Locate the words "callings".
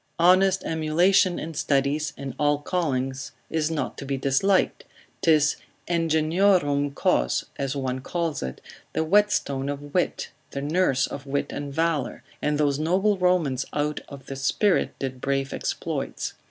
2.59-3.33